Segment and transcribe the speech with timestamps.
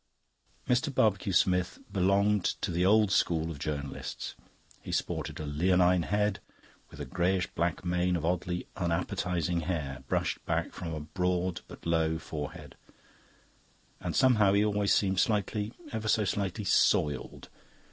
[0.67, 0.91] Mr.
[0.91, 4.33] Barbecue Smith belonged to the old school of journalists.
[4.81, 6.39] He sported a leonine head
[6.89, 11.85] with a greyish black mane of oddly unappetising hair brushed back from a broad but
[11.85, 12.75] low forehead.
[13.99, 17.49] And somehow he always seemed slightly, ever so slightly, soiled.